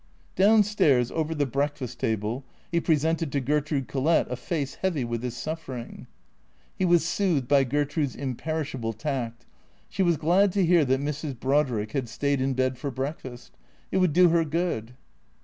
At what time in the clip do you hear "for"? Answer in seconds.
12.79-12.89